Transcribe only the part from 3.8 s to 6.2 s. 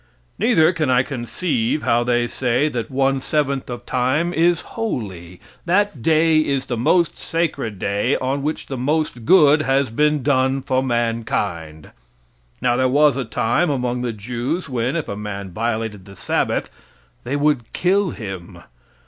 time is holy. That